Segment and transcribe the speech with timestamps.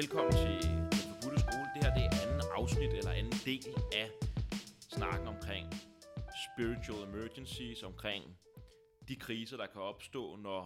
[0.00, 1.68] Velkommen til Den Forbudte Skole.
[1.74, 4.08] Det her det er anden afsnit eller anden del af
[4.80, 5.66] snakken omkring
[6.46, 8.38] spiritual emergencies, omkring
[9.08, 10.60] de kriser, der kan opstå, når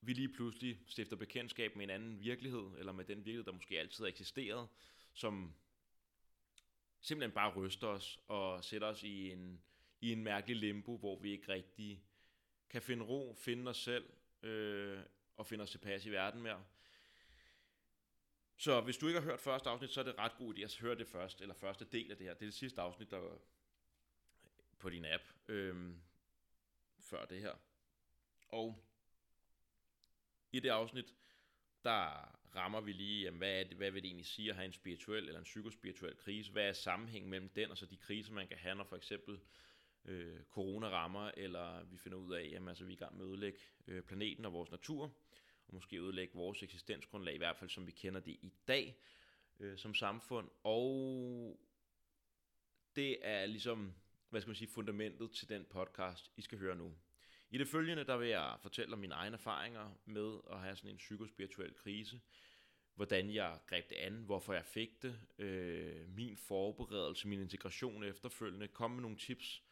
[0.00, 3.78] vi lige pludselig stifter bekendtskab med en anden virkelighed, eller med den virkelighed, der måske
[3.78, 4.68] altid har eksisteret,
[5.12, 5.54] som
[7.00, 9.62] simpelthen bare ryster os og sætter os i en,
[10.00, 12.04] i en mærkelig limbo, hvor vi ikke rigtig
[12.70, 14.04] kan finde ro, finde os selv
[14.42, 14.98] øh,
[15.36, 16.64] og finde os tilpas i verden mere.
[18.64, 20.76] Så hvis du ikke har hørt første afsnit, så er det ret god idé at
[20.76, 22.34] høre det først, eller første del af det her.
[22.34, 23.38] Det er det sidste afsnit, der var
[24.78, 26.00] på din app øhm,
[26.98, 27.54] før det her.
[28.48, 28.84] Og
[30.52, 31.14] i det afsnit,
[31.84, 34.66] der rammer vi lige, jamen, hvad, er det, hvad vil det egentlig sige at have
[34.66, 36.52] en spirituel eller en psykospirituel krise?
[36.52, 39.40] Hvad er sammenhængen mellem den og så de kriser, man kan have, når for eksempel
[40.04, 43.24] øh, corona rammer, eller vi finder ud af, at altså, vi er i gang med
[43.24, 45.12] at ødelægge øh, planeten og vores natur,
[45.68, 48.96] og måske ødelægge vores eksistensgrundlag, i hvert fald som vi kender det i dag
[49.60, 50.48] øh, som samfund.
[50.64, 51.60] Og
[52.96, 53.94] det er ligesom,
[54.30, 56.94] hvad skal man sige, fundamentet til den podcast, I skal høre nu.
[57.50, 60.90] I det følgende, der vil jeg fortælle om mine egne erfaringer med at have sådan
[60.90, 62.20] en psykospirituel krise,
[62.94, 68.68] hvordan jeg greb det an, hvorfor jeg fik det, øh, min forberedelse, min integration efterfølgende,
[68.68, 69.62] komme med nogle tips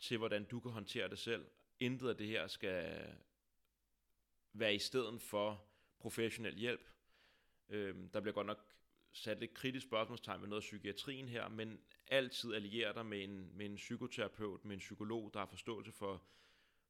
[0.00, 1.46] til, hvordan du kan håndtere det selv.
[1.80, 3.06] Intet af det her skal
[4.58, 5.64] være i stedet for
[5.98, 6.88] professionel hjælp.
[7.68, 8.64] Øh, der bliver godt nok
[9.12, 13.56] sat lidt kritisk spørgsmålstegn ved noget af psykiatrien her, men altid allierer dig med en,
[13.56, 16.22] med en psykoterapeut, med en psykolog, der har forståelse for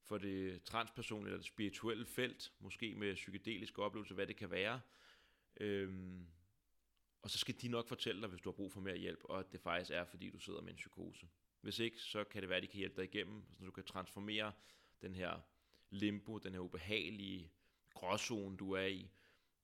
[0.07, 4.81] for det transpersonlige eller det spirituelle felt, måske med psykedeliske oplevelser, hvad det kan være.
[5.61, 6.27] Øhm,
[7.23, 9.39] og så skal de nok fortælle dig, hvis du har brug for mere hjælp, og
[9.39, 11.29] at det faktisk er, fordi du sidder med en psykose.
[11.61, 13.85] Hvis ikke, så kan det være, at de kan hjælpe dig igennem, så du kan
[13.85, 14.53] transformere
[15.03, 15.41] den her
[15.91, 17.51] limbo, den her ubehagelige
[17.95, 19.11] gråzone, du er i,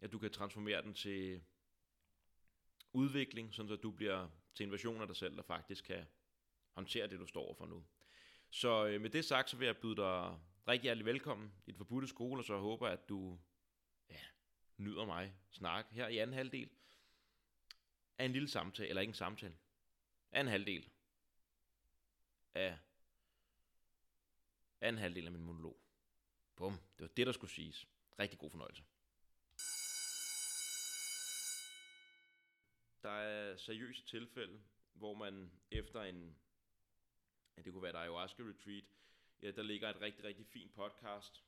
[0.01, 1.43] at du kan transformere den til
[2.93, 6.07] udvikling, sådan så du bliver til en version af dig selv, der faktisk kan
[6.73, 7.85] håndtere det, du står for nu.
[8.51, 10.39] Så øh, med det sagt, så vil jeg byde dig
[10.69, 13.39] rigtig hjertelig velkommen i den forbudte skole, og så håber at du
[14.11, 14.21] ja,
[14.77, 16.71] nyder mig snak her i anden halvdel
[18.19, 19.57] af en lille samtale, eller ikke en samtale,
[20.33, 20.89] af en halvdel
[22.55, 22.79] af
[24.81, 25.81] anden halvdel af min monolog.
[26.57, 27.89] Bum, det var det, der skulle siges.
[28.19, 28.83] Rigtig god fornøjelse.
[33.03, 34.61] Der er seriøse tilfælde,
[34.95, 36.37] hvor man efter en
[37.57, 38.85] ja, det kunne være et ayahuasca retreat,
[39.43, 41.45] ja, der ligger et rigtig, rigtig fint podcast,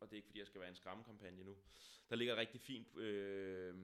[0.00, 1.56] og det er ikke fordi, jeg skal være en skræmmekampagne nu.
[2.10, 3.74] Der ligger et rigtig fint øh,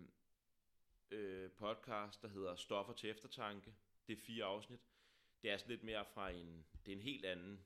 [1.11, 3.75] øh, podcast, der hedder Stoffer til eftertanke.
[4.07, 4.81] Det er fire afsnit.
[5.43, 7.65] Det er sådan lidt mere fra en, det er en helt anden,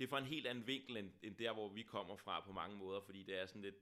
[0.00, 2.52] det er fra en helt anden vinkel, end, end der, hvor vi kommer fra på
[2.52, 3.74] mange måder, fordi det er sådan lidt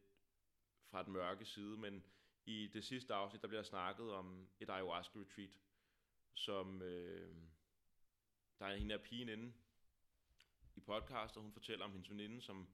[0.91, 2.05] fra den mørke side, men
[2.47, 5.51] i det sidste afsnit, der bliver snakket om et ayahuasca retreat,
[6.35, 7.37] som, øh,
[8.59, 9.53] der er en af pigen inde
[10.77, 12.69] i podcast, og hun fortæller om hendes veninde, som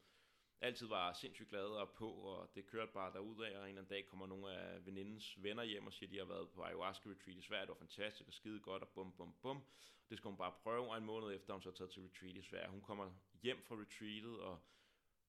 [0.61, 3.69] altid var sindssygt glad og på, og det kørte bare derud af, og en eller
[3.69, 6.63] anden dag kommer nogle af venindens venner hjem og siger, at de har været på
[6.63, 9.65] ayahuasca retreat i Sverige, det var fantastisk og skide godt, og bum, bum, bum.
[10.09, 12.43] Det skal hun bare prøve, og en måned efter hun så taget til retreat i
[12.43, 12.71] Sverige.
[12.71, 13.11] Hun kommer
[13.43, 14.59] hjem fra retreatet, og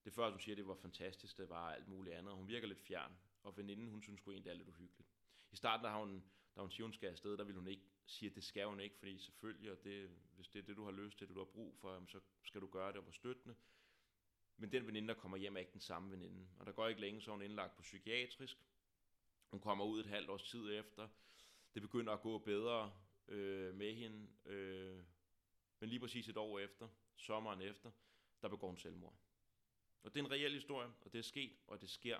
[0.06, 2.68] det første, hun siger, det var fantastisk, det var alt muligt andet, og hun virker
[2.68, 5.10] lidt fjern, og veninden, hun synes sgu egentlig, det er lidt uhyggeligt.
[5.52, 6.24] I starten, da hun,
[6.56, 8.80] da hun siger, hun skal afsted, der vil hun ikke sige, at det skal hun
[8.80, 11.40] ikke, fordi selvfølgelig, og det, hvis det er det, du har lyst til, det du
[11.40, 13.56] har brug for, så skal du gøre det og være støttende.
[14.58, 16.48] Men den veninde, der kommer hjem, er ikke den samme veninde.
[16.60, 18.58] Og der går ikke længe, så er indlagt på psykiatrisk.
[19.52, 21.08] Hun kommer ud et halvt års tid efter.
[21.74, 22.94] Det begynder at gå bedre
[23.28, 24.28] øh, med hende.
[24.46, 25.04] Øh,
[25.80, 27.92] men lige præcis et år efter, sommeren efter,
[28.42, 29.16] der begår hun selvmord.
[30.04, 32.20] Og det er en reel historie, og det er sket, og det sker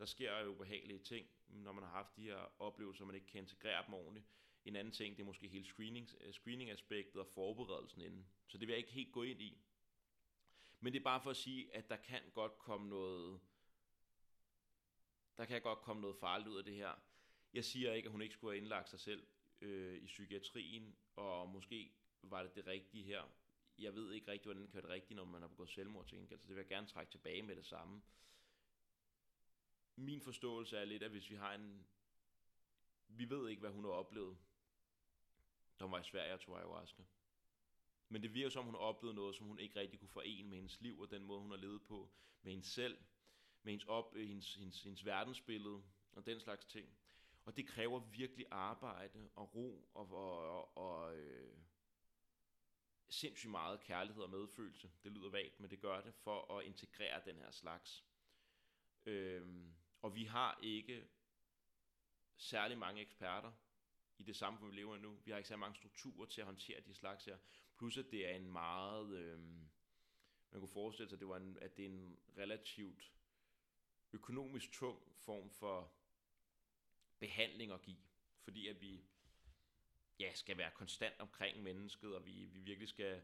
[0.00, 3.40] der sker jo ubehagelige ting, når man har haft de her oplevelser, man ikke kan
[3.40, 4.26] integrere dem ordentligt.
[4.64, 8.26] En anden ting, det er måske hele screening, øh, screening-aspektet og forberedelsen inden.
[8.46, 9.58] Så det vil jeg ikke helt gå ind i.
[10.80, 13.40] Men det er bare for at sige, at der kan godt komme noget,
[15.36, 16.92] der kan godt komme noget farligt ud af det her.
[17.54, 19.26] Jeg siger ikke, at hun ikke skulle have indlagt sig selv
[19.60, 21.92] øh, i psykiatrien, og måske
[22.22, 23.22] var det det rigtige her.
[23.78, 26.06] Jeg ved ikke rigtig, hvordan det kan være det rigtige, når man har begået selvmord
[26.06, 28.02] til gengæld, så det vil jeg gerne trække tilbage med det samme
[30.00, 31.86] min forståelse er lidt, at hvis vi har en...
[33.08, 34.38] Vi ved ikke, hvad hun har oplevet,
[35.78, 37.02] da hun var i Sverige og tog ayahuasca.
[38.12, 40.80] Men det virker som, hun oplevede noget, som hun ikke rigtig kunne forene med hendes
[40.80, 42.10] liv, og den måde, hun har levet på,
[42.42, 42.98] med hende selv,
[43.62, 46.88] med hendes, op, øh, hendes, hendes, hendes verdensbillede, og den slags ting.
[47.44, 51.58] Og det kræver virkelig arbejde og ro og, og, og, og øh,
[53.08, 54.90] sindssygt meget kærlighed og medfølelse.
[55.04, 58.04] Det lyder vagt, men det gør det for at integrere den her slags.
[59.06, 59.66] Øh,
[60.02, 61.08] og vi har ikke
[62.36, 63.52] særlig mange eksperter
[64.18, 65.18] i det samfund, vi lever i nu.
[65.24, 67.38] Vi har ikke særlig mange strukturer til at håndtere de slags her.
[67.80, 69.16] Plus at det er en meget...
[69.16, 69.38] Øh,
[70.50, 73.12] man kunne forestille sig, at det, var en, at det er en relativt
[74.12, 75.92] økonomisk tung form for
[77.18, 77.96] behandling at give.
[78.40, 79.04] Fordi at vi
[80.18, 83.22] ja, skal være konstant omkring mennesket, og vi, vi virkelig skal,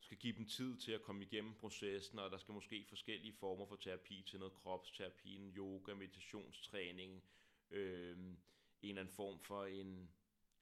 [0.00, 3.66] skal give dem tid til at komme igennem processen, og der skal måske forskellige former
[3.66, 7.24] for terapi til noget kropsterapi, en yoga, meditationstræning,
[7.70, 8.38] øh, en
[8.82, 10.10] eller anden form for en,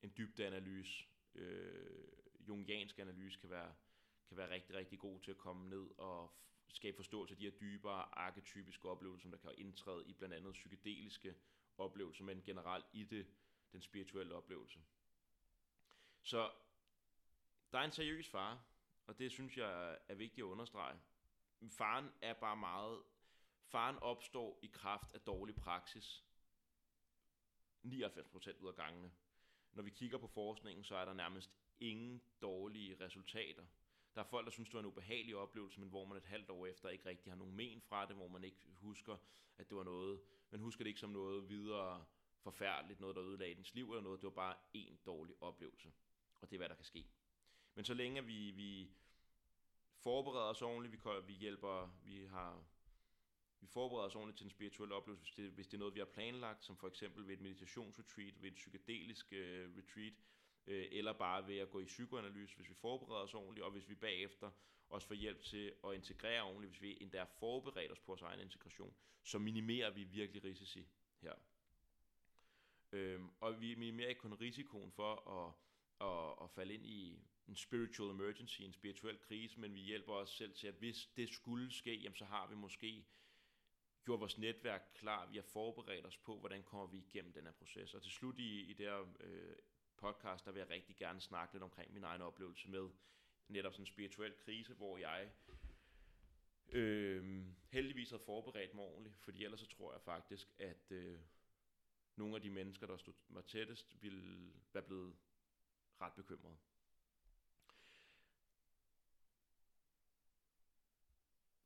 [0.03, 1.05] en dybdeanalyse.
[1.35, 3.75] Øh, jungiansk analyse kan være,
[4.29, 6.35] kan være rigtig, rigtig god til at komme ned og
[6.69, 11.35] skabe forståelse af de her dybere arketypiske oplevelser, der kan indtræde i blandt andet psykedeliske
[11.79, 13.27] oplevelser, men generelt i det,
[13.73, 14.81] den spirituelle oplevelse.
[16.23, 16.51] Så
[17.73, 18.61] der er en seriøs fare,
[19.07, 20.99] og det synes jeg er vigtigt at understrege.
[21.69, 23.03] Faren er bare meget...
[23.65, 26.25] Faren opstår i kraft af dårlig praksis.
[27.85, 29.13] 99% ud af gangene.
[29.73, 31.51] Når vi kigger på forskningen, så er der nærmest
[31.83, 33.65] ingen dårlige resultater.
[34.15, 36.51] Der er folk, der synes, det var en ubehagelig oplevelse, men hvor man et halvt
[36.51, 39.17] år efter ikke rigtig har nogen men fra det, hvor man ikke husker,
[39.59, 40.21] at det var noget,
[40.51, 42.05] man husker det ikke som noget videre
[42.39, 45.93] forfærdeligt, noget, der ødelagde ens liv eller noget, det var bare en dårlig oplevelse.
[46.41, 47.07] Og det er, hvad der kan ske.
[47.75, 48.91] Men så længe vi, vi
[49.97, 52.65] forbereder os ordentligt, vi, vi hjælper, vi har
[53.61, 55.99] vi forbereder os ordentligt til en spirituel oplevelse, hvis det, hvis det er noget, vi
[55.99, 60.13] har planlagt, som for eksempel ved et meditationsretreat, ved et psykedelisk øh, retreat,
[60.67, 63.89] Øh, eller bare ved at gå i psykoanalyse, hvis vi forbereder os ordentligt, og hvis
[63.89, 64.51] vi bagefter
[64.89, 68.41] også får hjælp til at integrere ordentligt, hvis vi endda forbereder os på vores egen
[68.41, 70.87] integration, så minimerer vi virkelig risici
[71.21, 71.35] her.
[72.93, 75.55] Øhm, og vi minimerer ikke kun risikoen for at,
[76.09, 80.31] at, at falde ind i en spiritual emergency, en spirituel krise, men vi hjælper os
[80.31, 83.05] selv til, at hvis det skulle ske, jamen så har vi måske
[84.05, 87.53] gjort vores netværk klar, vi har forberedt os på, hvordan kommer vi igennem den her
[87.53, 87.95] proces.
[87.95, 89.57] Og til slut i, i det her øh,
[90.03, 92.91] podcast, der vil jeg rigtig gerne snakke lidt omkring min egen oplevelse med
[93.49, 95.31] netop sådan en spirituel krise, hvor jeg
[96.69, 101.19] øh, heldigvis havde forberedt mig ordentligt, fordi ellers så tror jeg faktisk, at øh,
[102.17, 105.17] nogle af de mennesker, der stod mig tættest, ville være blevet
[106.01, 106.57] ret bekymrede.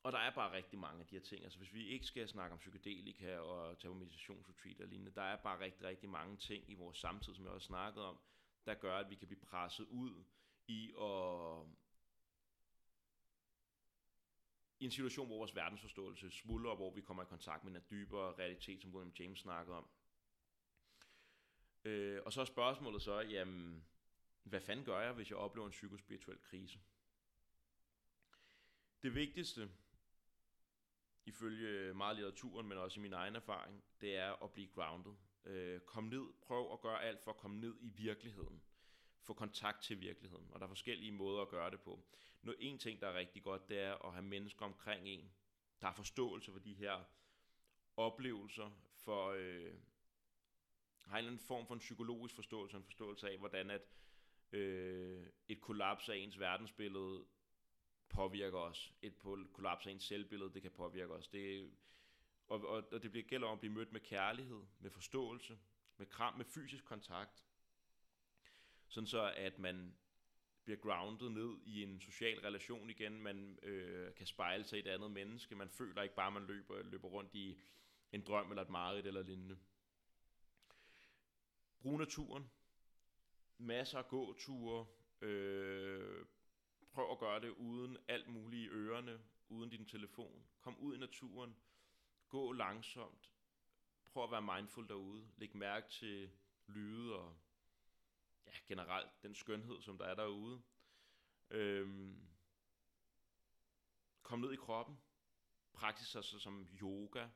[0.07, 1.45] Og der er bare rigtig mange af de her ting.
[1.45, 5.37] Altså hvis vi ikke skal snakke om psykedelika og tage meditationsretreat og lignende, der er
[5.37, 8.19] bare rigtig, rigtig mange ting i vores samtid, som jeg også snakket om,
[8.67, 10.25] der gør, at vi kan blive presset ud
[10.67, 11.67] i at
[14.81, 18.35] i en situation, hvor vores verdensforståelse smuldrer, hvor vi kommer i kontakt med en dybere
[18.39, 19.89] realitet, som William James snakkede om.
[21.85, 23.85] Øh, og så er spørgsmålet så, jamen,
[24.43, 26.79] hvad fanden gør jeg, hvis jeg oplever en psykospirituel krise?
[29.03, 29.71] Det vigtigste,
[31.27, 35.13] ifølge øh, meget litteraturen, men også i min egen erfaring, det er at blive grounded.
[35.45, 38.63] Øh, kom ned, prøv at gøre alt for at komme ned i virkeligheden.
[39.21, 42.05] Få kontakt til virkeligheden, og der er forskellige måder at gøre det på.
[42.43, 45.33] Nu, en ting, der er rigtig godt, det er at have mennesker omkring en,
[45.81, 47.05] der har forståelse for de her
[47.97, 49.75] oplevelser, for øh,
[51.05, 53.83] har en eller anden form for en psykologisk forståelse, en forståelse af, hvordan at
[54.53, 57.25] øh, et kollaps af ens verdensbillede
[58.09, 58.93] påvirker os.
[59.03, 59.19] Et
[59.53, 61.29] kollaps af ens selvbillede, det kan påvirke os.
[61.29, 61.71] Det,
[62.49, 65.59] og, og, og det bliver gælder om at blive mødt med kærlighed, med forståelse,
[65.97, 67.47] med kram, med fysisk kontakt.
[68.89, 69.95] Sådan så, at man
[70.65, 73.23] bliver grounded ned i en social relation igen.
[73.23, 75.55] Man øh, kan spejle sig i et andet menneske.
[75.55, 77.59] Man føler ikke bare, at man løber, løber rundt i
[78.13, 79.59] en drøm eller et mareridt eller lignende.
[81.81, 82.51] Brug naturen.
[83.59, 84.87] Masser af gåture.
[85.21, 86.27] Øh,
[86.97, 90.47] prøv at gøre det uden alt muligt i ørerne, uden din telefon.
[90.61, 91.57] Kom ud i naturen.
[92.29, 93.33] Gå langsomt.
[94.05, 95.29] Prøv at være mindful derude.
[95.37, 96.31] Læg mærke til
[96.67, 97.37] lyde og
[98.47, 100.63] ja, generelt den skønhed, som der er derude.
[101.51, 102.29] Øhm,
[104.23, 104.99] kom ned i kroppen.
[105.73, 107.29] Praksis altså som yoga,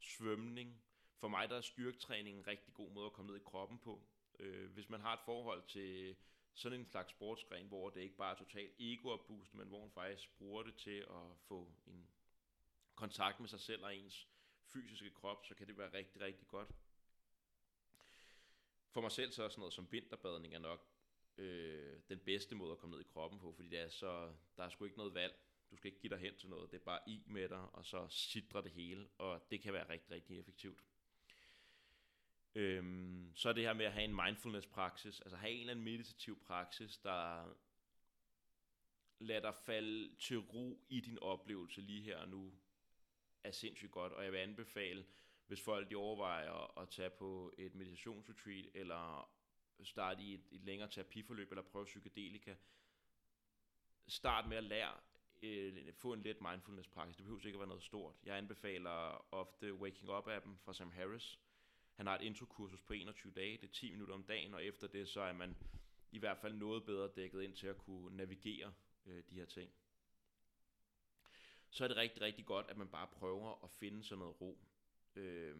[0.00, 0.82] svømning.
[1.16, 4.06] For mig der er styrketræning en rigtig god måde at komme ned i kroppen på.
[4.38, 6.16] Øh, hvis man har et forhold til
[6.54, 9.90] sådan en slags sportsgren, hvor det ikke bare er totalt ego boost, men hvor man
[9.90, 12.08] faktisk bruger det til at få en
[12.94, 14.28] kontakt med sig selv og ens
[14.66, 16.68] fysiske krop, så kan det være rigtig, rigtig godt.
[18.90, 20.88] For mig selv så er sådan noget som vinterbadning er nok
[21.36, 24.64] øh, den bedste måde at komme ned i kroppen på, fordi det er så, der
[24.64, 25.34] er sgu ikke noget valg.
[25.70, 27.84] Du skal ikke give dig hen til noget, det er bare i med dig, og
[27.84, 30.84] så sidder det hele, og det kan være rigtig, rigtig effektivt.
[32.54, 35.84] Øhm, så er det her med at have en mindfulness-praksis, altså have en eller anden
[35.84, 37.54] meditativ praksis, der
[39.18, 42.52] lader dig falde til ro i din oplevelse lige her og nu,
[43.44, 45.04] er sindssygt godt, og jeg vil anbefale
[45.46, 49.30] hvis folk de overvejer at tage på et meditationsretreat, eller
[49.82, 52.54] starte i et, et længere terapiforløb, eller prøve psykedelika,
[54.06, 54.92] start med at lære
[55.42, 57.16] øh, få en let mindfulness praksis.
[57.16, 58.14] Det behøver ikke at være noget stort.
[58.24, 61.40] Jeg anbefaler ofte Waking Up-appen fra Sam Harris.
[61.94, 64.86] Han har et introkursus på 21 dage, det er 10 minutter om dagen, og efter
[64.86, 65.56] det så er man
[66.12, 68.72] i hvert fald noget bedre dækket ind til at kunne navigere
[69.06, 69.70] øh, de her ting.
[71.70, 74.58] Så er det rigtig, rigtig godt, at man bare prøver at finde sådan noget ro.
[75.16, 75.56] Øh,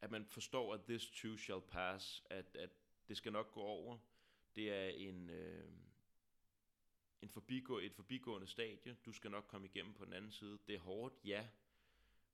[0.00, 2.70] at man forstår, at this too shall pass, at, at
[3.08, 3.98] det skal nok gå over.
[4.56, 5.70] Det er en, øh,
[7.22, 8.96] en forbigå, et forbigående stadie.
[9.04, 10.58] Du skal nok komme igennem på den anden side.
[10.66, 11.48] Det er hårdt, ja.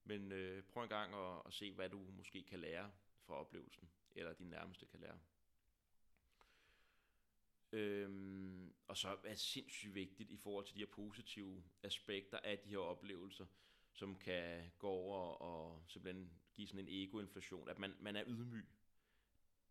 [0.04, 2.90] Men øh, prøv en gang at, at se, hvad du måske kan lære
[3.26, 5.18] fra oplevelsen, eller din nærmeste kan lære.
[7.72, 12.58] Øhm, og så er det sindssygt vigtigt i forhold til de her positive aspekter af
[12.58, 13.46] de her oplevelser,
[13.92, 18.68] som kan gå over og simpelthen give sådan en egoinflation, at man, man er ydmyg.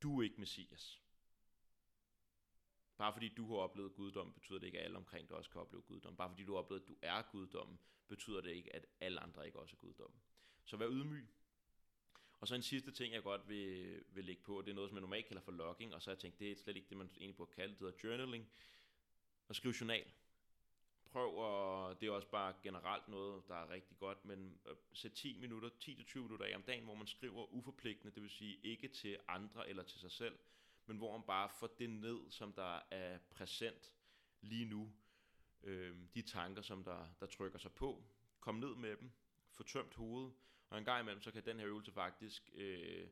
[0.02, 1.02] Du er ikke messias.
[2.97, 5.62] Bare fordi du har oplevet guddom, betyder det ikke, at alle omkring dig også kan
[5.62, 6.15] opleve guddom.
[6.15, 9.45] Bare fordi du har oplevet, at du er guddom, betyder det ikke, at alle andre
[9.45, 10.12] ikke også er guddom.
[10.65, 11.27] Så vær ydmyg.
[12.39, 14.97] Og så en sidste ting, jeg godt vil, vil lægge på, det er noget, som
[14.97, 16.97] jeg normalt kalder for logging, og så har jeg tænkt, det er slet ikke det,
[16.97, 18.50] man egentlig burde kalde det, det hedder journaling.
[19.47, 20.05] Og skrive journal.
[21.05, 25.12] Prøv, og det er også bare generelt noget, der er rigtig godt, men øh, sæt
[25.12, 28.88] 10 minutter, 10-20 minutter af om dagen, hvor man skriver uforpligtende, det vil sige ikke
[28.88, 30.38] til andre eller til sig selv,
[30.86, 33.94] men hvor man bare får det ned, som der er præsent
[34.42, 34.94] lige nu.
[35.63, 38.04] Øh, de tanker, som der, der trykker sig på.
[38.40, 39.12] Kom ned med dem.
[39.52, 40.34] Få tømt hovedet.
[40.70, 43.08] Og en gang imellem, så kan den her øvelse faktisk øh,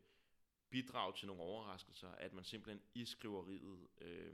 [0.69, 4.33] bidrage til nogle overraskelser, at man simpelthen i skriveriet øh,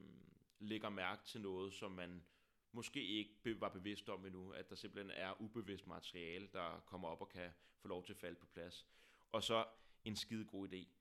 [0.60, 2.26] lægger mærke til noget, som man
[2.72, 7.22] måske ikke var bevidst om endnu, at der simpelthen er ubevidst materiale, der kommer op
[7.22, 8.88] og kan få lov til at falde på plads.
[9.32, 9.66] Og så
[10.06, 10.97] en skide god idé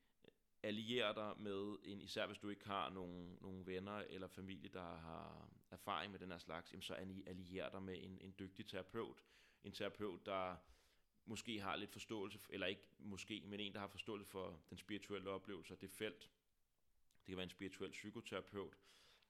[0.62, 4.96] alliere dig med en, især hvis du ikke har nogen, nogen venner eller familie, der
[4.96, 6.94] har erfaring med den her slags, jamen så
[7.26, 9.22] alliere dig med en, en dygtig terapeut.
[9.64, 10.56] En terapeut, der
[11.25, 15.30] måske har lidt forståelse, eller ikke måske, men en, der har forståelse for den spirituelle
[15.30, 16.30] oplevelse og det felt.
[17.18, 18.78] Det kan være en spirituel psykoterapeut,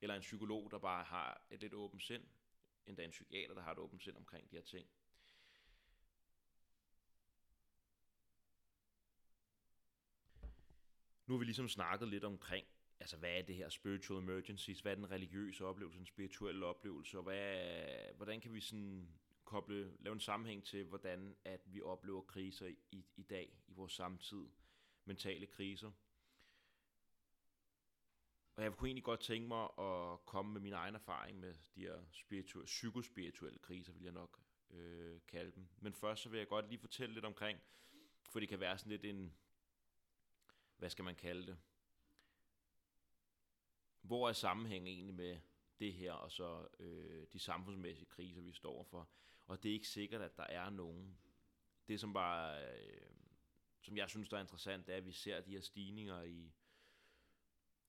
[0.01, 2.23] eller en psykolog, der bare har et lidt åbent sind,
[2.85, 4.87] endda en psykiater, der har et åbent sind omkring de her ting.
[11.27, 12.65] Nu har vi ligesom snakket lidt omkring,
[12.99, 17.17] altså hvad er det her spiritual emergencies, hvad er den religiøse oplevelse, den spirituelle oplevelse,
[17.17, 19.09] og hvad, hvordan kan vi sådan
[19.45, 23.93] koble, lave en sammenhæng til, hvordan at vi oplever kriser i, i dag, i vores
[23.93, 24.45] samtid,
[25.05, 25.91] mentale kriser.
[28.55, 31.81] Og jeg kunne egentlig godt tænke mig at komme med min egen erfaring med de
[31.81, 34.39] her spirituelle, psykospirituelle kriser, vil jeg nok
[34.71, 35.67] øh, kalde dem.
[35.79, 37.59] Men først så vil jeg godt lige fortælle lidt omkring,
[38.29, 39.33] for det kan være sådan lidt en,
[40.77, 41.57] hvad skal man kalde det?
[44.01, 45.39] Hvor er sammenhængen egentlig med
[45.79, 49.09] det her, og så øh, de samfundsmæssige kriser, vi står for?
[49.47, 51.17] Og det er ikke sikkert, at der er nogen.
[51.87, 53.11] Det, som bare, øh,
[53.81, 56.53] som jeg synes, der er interessant, det er, at vi ser de her stigninger i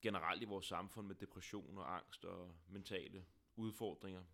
[0.03, 3.27] generelt i vores samfund med depression og angst og mentale
[3.57, 4.25] udfordringer.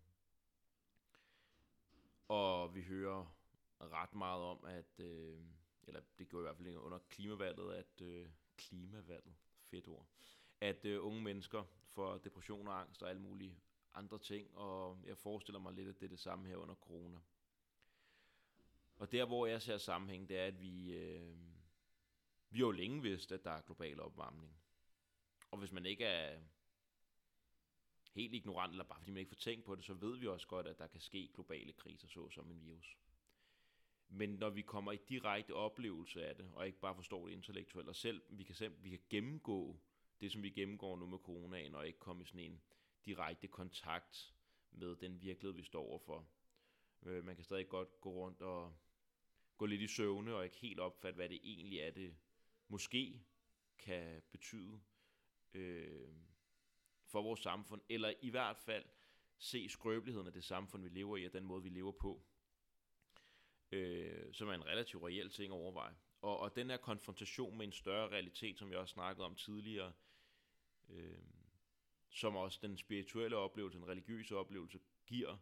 [2.27, 3.35] Og vi hører
[3.79, 5.39] ret meget om, at, øh,
[5.83, 10.07] eller det går i hvert fald under klimavalget, at øh, klimavalget, fedt ord,
[10.61, 13.59] at øh, unge mennesker får depression og angst og alle mulige
[13.93, 17.19] andre ting, og jeg forestiller mig lidt, at det er det samme her under corona.
[18.97, 21.37] Og der, hvor jeg ser sammenhæng, det er, at vi, øh,
[22.49, 24.57] vi har jo længe vidst, at der er global opvarmning.
[25.51, 26.39] Og hvis man ikke er
[28.11, 30.47] helt ignorant, eller bare fordi man ikke får tænkt på det, så ved vi også
[30.47, 32.97] godt, at der kan ske globale kriser, såsom en virus.
[34.15, 37.89] Men når vi kommer i direkte oplevelse af det, og ikke bare forstår det intellektuelt,
[37.89, 39.79] og selv vi kan, selv, vi kan gennemgå
[40.21, 42.61] det, som vi gennemgår nu med coronaen, og ikke komme i sådan en
[43.05, 44.33] direkte kontakt
[44.71, 46.27] med den virkelighed, vi står overfor.
[47.05, 48.75] Øh, man kan stadig godt gå rundt og
[49.57, 52.15] gå lidt i søvne, og ikke helt opfatte, hvad det egentlig er, det
[52.67, 53.21] måske
[53.79, 54.79] kan betyde
[55.53, 56.09] øh,
[57.05, 58.85] for vores samfund, eller i hvert fald
[59.37, 62.21] se skrøbeligheden af det samfund, vi lever i, og den måde, vi lever på
[63.71, 65.95] øh, som er en relativt reel ting at overveje.
[66.21, 69.93] Og, og den her konfrontation med en større realitet, som jeg også snakkede om tidligere,
[70.89, 71.17] øh,
[72.09, 75.37] som også den spirituelle oplevelse, den religiøse oplevelse giver,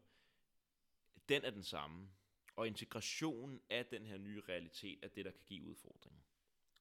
[1.29, 2.09] den er den samme.
[2.55, 6.21] Og integrationen af den her nye realitet er det, der kan give udfordringer.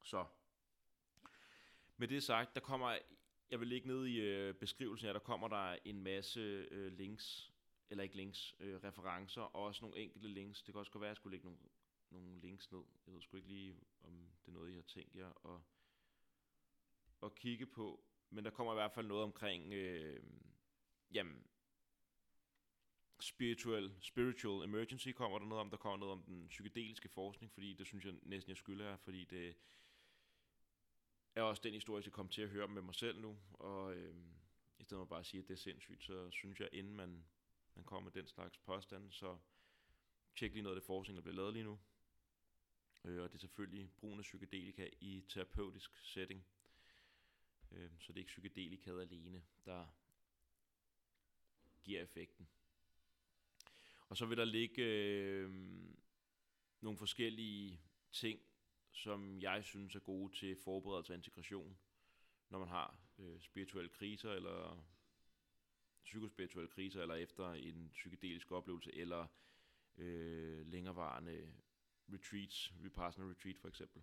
[0.05, 0.27] Så
[1.97, 2.99] med det sagt, der kommer,
[3.51, 7.52] jeg vil ligge ned i øh, beskrivelsen her, der kommer der en masse øh, links
[7.93, 10.63] eller ikke links, øh, referencer, og også nogle enkelte links.
[10.63, 11.61] Det kan også godt være, at jeg skulle lægge nogle,
[12.11, 12.83] nogle links ned.
[13.07, 15.61] Jeg ved sgu ikke lige, om det er noget, I har tænkt jer at,
[17.23, 18.05] at kigge på.
[18.31, 20.23] Men der kommer i hvert fald noget omkring, øh,
[21.15, 21.47] jamen,
[23.21, 25.71] spiritual, spiritual emergency kommer der noget om.
[25.71, 28.97] Der kommer noget om den psykedeliske forskning, fordi det synes jeg næsten, jeg skylder jer,
[28.97, 29.57] fordi det
[31.35, 33.39] er også den historie, jeg kom til at høre med mig selv nu.
[33.53, 34.15] Og øh,
[34.79, 37.25] i stedet for bare at sige, at det er sindssygt, så synes jeg, inden man,
[37.75, 39.39] man kommer med den slags påstand, så
[40.37, 41.79] tjek lige noget af det forskning, der bliver lavet lige nu.
[43.05, 46.45] Øh, og det er selvfølgelig brugen af psykedelika i terapeutisk setting.
[47.71, 49.87] Øh, så det er ikke psykedelika alene, der
[51.85, 52.49] giver effekten.
[54.09, 55.51] Og så vil der ligge øh,
[56.81, 57.81] nogle forskellige
[58.13, 58.41] ting,
[58.91, 61.79] som jeg synes er gode til forberedelse og integration,
[62.49, 64.85] når man har øh, spirituelle kriser, eller
[66.05, 69.27] psykospirituelle kriser, eller efter en psykedelisk oplevelse, eller
[69.99, 71.53] øh, længerevarende
[72.13, 74.03] retreats, Vipassana retreat for eksempel.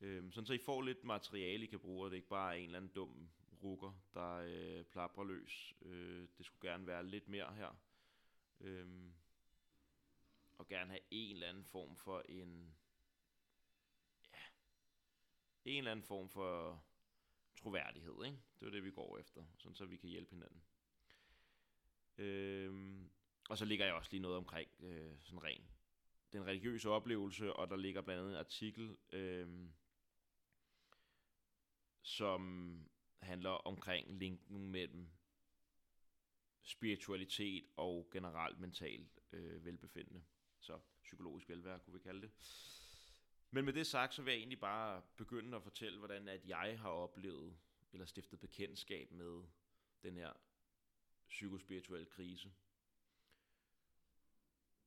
[0.00, 2.58] Øh, sådan så I får lidt materiale, I kan bruge, og det er ikke bare
[2.58, 3.28] en eller anden dum
[3.62, 5.74] rukker, der øh, plapper løs.
[5.82, 7.76] Øh, det skulle gerne være lidt mere her.
[8.60, 8.88] Øh,
[10.58, 12.74] og gerne have en eller anden form for en
[14.32, 14.38] ja,
[15.64, 16.84] en eller anden form for
[17.56, 18.38] troværdighed, ikke?
[18.60, 20.62] Det er det, vi går efter, sådan så vi kan hjælpe hinanden.
[22.18, 23.10] Øhm,
[23.48, 25.64] og så ligger jeg også lige noget omkring øh, sådan ren
[26.34, 29.68] den religiøse oplevelse, og der ligger blandt andet en artikel, øh,
[32.02, 32.78] som
[33.18, 35.08] handler omkring linken mellem
[36.62, 40.22] spiritualitet og generelt mentalt øh, velbefindende.
[40.60, 42.30] Så psykologisk velvære, kunne vi kalde det.
[43.54, 46.78] Men med det sagt, så vil jeg egentlig bare begynde at fortælle, hvordan at jeg
[46.80, 47.56] har oplevet,
[47.92, 49.42] eller stiftet bekendtskab med
[50.02, 50.32] den her
[51.28, 52.52] psykospirituelle krise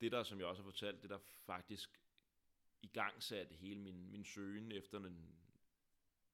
[0.02, 2.02] det der, som jeg også har fortalt, det der faktisk
[2.82, 5.36] i gang satte hele min, min søgen efter en,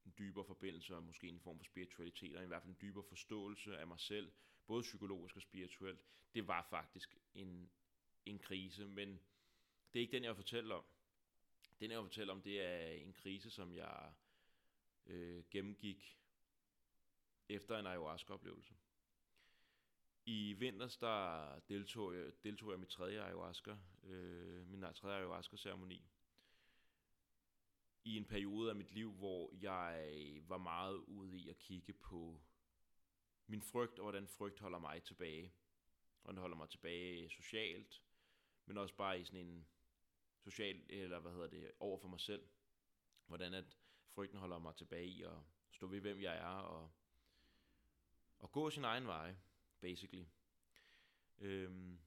[0.05, 3.03] en dybere forbindelse, og måske en form for spiritualitet, og i hvert fald en dybere
[3.03, 4.31] forståelse af mig selv,
[4.67, 5.99] både psykologisk og spirituelt,
[6.33, 7.69] det var faktisk en,
[8.25, 9.09] en krise, men
[9.93, 10.83] det er ikke den, jeg vil fortælle om.
[11.83, 14.13] Den, jeg vil fortælle om, det er en krise, som jeg
[15.05, 16.19] øh, gennemgik
[17.49, 18.73] efter en ayahuasca-oplevelse.
[20.25, 26.11] I vinters, der deltog jeg, deltog jeg i mit tredje ayahuasca, øh, min tredje ayahuasca-ceremoni.
[28.03, 30.13] I en periode af mit liv, hvor jeg
[30.47, 32.41] var meget ude i at kigge på
[33.47, 35.53] min frygt, og hvordan frygt holder mig tilbage.
[36.23, 38.01] Og den holder mig tilbage socialt,
[38.65, 39.67] men også bare i sådan en
[40.43, 42.47] social, eller hvad hedder det, over for mig selv.
[43.27, 43.77] Hvordan at
[44.15, 45.37] frygten holder mig tilbage i at
[45.71, 46.91] stå ved, hvem jeg er, og,
[48.39, 49.35] og gå sin egen vej
[49.81, 50.25] basically.
[51.39, 51.99] Øhm,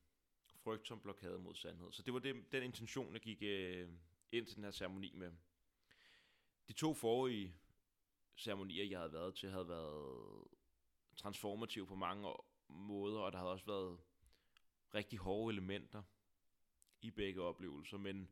[0.66, 1.92] frygt som blokade mod sandhed.
[1.92, 3.88] Så det var det, den intention, jeg gik øh,
[4.32, 5.32] ind til den her ceremoni med.
[6.68, 7.54] De to forrige
[8.36, 10.44] ceremonier, jeg havde været til, havde været
[11.16, 12.34] transformative på mange
[12.68, 14.00] måder, og der havde også været
[14.94, 16.02] rigtig hårde elementer
[17.02, 18.28] i begge oplevelser, men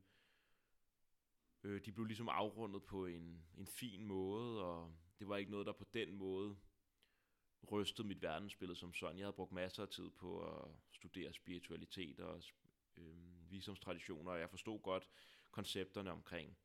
[1.63, 5.67] øh, de blev ligesom afrundet på en, en fin måde, og det var ikke noget,
[5.67, 6.57] der på den måde
[7.73, 9.19] rystede mit verdensbillede som sådan.
[9.19, 12.43] Jeg havde brugt masser af tid på at studere spiritualitet og
[12.97, 15.09] øh, visdomstraditioner, og jeg forstod godt
[15.51, 16.57] koncepterne omkring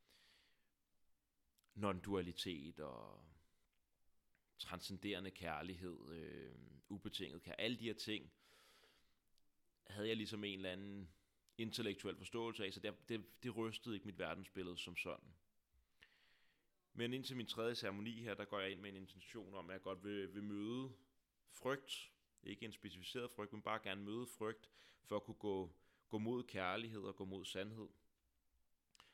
[1.75, 3.23] non-dualitet og
[4.57, 6.55] transcenderende kærlighed, øh,
[6.89, 8.31] ubetinget kærlighed, alle de her ting,
[9.87, 11.09] havde jeg ligesom en eller anden
[11.59, 15.33] intellektuel forståelse af, så det, det, det rystede ikke mit verdensbillede som sådan.
[16.93, 19.73] Men indtil min tredje ceremoni her, der går jeg ind med en intention om, at
[19.73, 20.93] jeg godt vil, vil møde
[21.49, 22.11] frygt.
[22.43, 24.69] Ikke en specificeret frygt, men bare gerne møde frygt,
[25.03, 25.71] for at kunne gå,
[26.09, 27.87] gå mod kærlighed og gå mod sandhed.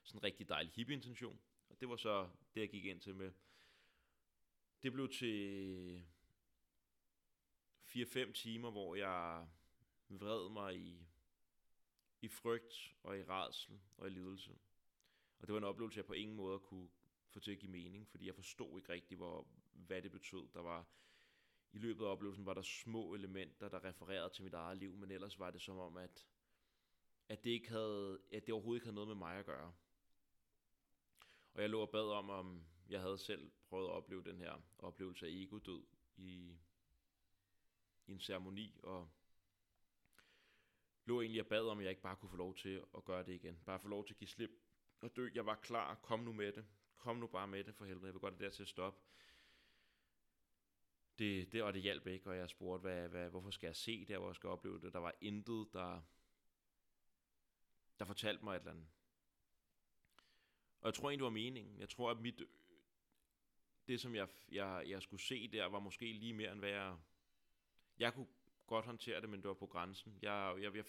[0.03, 1.39] Sådan en rigtig dejlig hippie-intention.
[1.69, 3.31] Og det var så det, jeg gik ind til med.
[4.83, 6.03] Det blev til
[7.85, 9.47] 4-5 timer, hvor jeg
[10.09, 11.07] vred mig i,
[12.21, 14.57] i frygt og i redsel og i lidelse.
[15.39, 16.89] Og det var en oplevelse, jeg på ingen måde kunne
[17.29, 20.47] få til at give mening, fordi jeg forstod ikke rigtigt, hvor, hvad det betød.
[20.53, 20.85] Der var
[21.73, 25.11] i løbet af oplevelsen var der små elementer, der refererede til mit eget liv, men
[25.11, 26.27] ellers var det som om, at,
[27.29, 29.73] at, det, ikke havde, at det overhovedet ikke havde noget med mig at gøre.
[31.53, 34.61] Og jeg lå og bad om, om jeg havde selv prøvet at opleve den her
[34.79, 35.83] oplevelse af ego-død
[36.17, 36.57] i,
[38.07, 39.09] i en ceremoni, og
[41.05, 43.23] lå egentlig og bad om, at jeg ikke bare kunne få lov til at gøre
[43.23, 43.59] det igen.
[43.65, 44.51] Bare få lov til at give slip
[45.01, 45.29] og dø.
[45.35, 45.95] Jeg var klar.
[45.95, 46.65] Kom nu med det
[47.05, 48.99] kom nu bare med det for helvede, jeg vil godt det der til at stoppe.
[51.19, 54.05] Det, det, og det hjalp ikke, og jeg spurgte, hvad, hvad, hvorfor skal jeg se
[54.05, 54.93] det, hvor jeg skal opleve det.
[54.93, 56.01] Der var intet, der,
[57.99, 58.87] der fortalte mig et eller andet.
[60.81, 61.79] Og jeg tror egentlig, det var meningen.
[61.79, 62.41] Jeg tror, at mit,
[63.87, 66.97] det, som jeg, jeg, jeg skulle se der, var måske lige mere, end hvad jeg...
[67.99, 68.27] Jeg kunne
[68.67, 70.19] godt håndtere det, men det var på grænsen.
[70.21, 70.85] Jeg, jeg, jeg,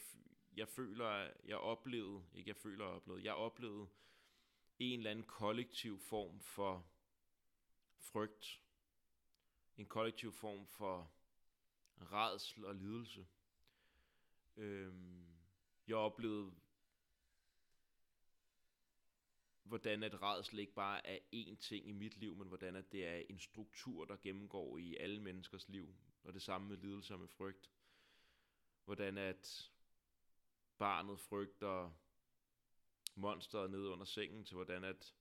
[0.57, 3.89] jeg føler, jeg oplevede, ikke jeg føler, jeg oplevede, jeg oplevede
[4.79, 6.87] en eller anden kollektiv form for
[7.99, 8.63] frygt.
[9.77, 11.13] En kollektiv form for
[12.01, 13.27] redsel og lidelse.
[14.57, 15.27] Øhm,
[15.87, 16.53] jeg oplevede,
[19.63, 23.07] hvordan at redsel ikke bare er én ting i mit liv, men hvordan at det
[23.07, 25.95] er en struktur, der gennemgår i alle menneskers liv.
[26.27, 27.71] Og det samme med lidelse og med frygt.
[28.85, 29.73] Hvordan at
[30.79, 31.91] barnet frygter
[33.15, 35.15] monsteret ned under sengen, til hvordan at